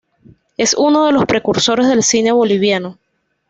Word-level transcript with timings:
Es 0.57 0.73
uno 0.73 1.05
de 1.05 1.11
los 1.11 1.27
precursores 1.27 1.87
del 1.87 2.01
cine 2.01 2.31
boliviano. 2.31 2.97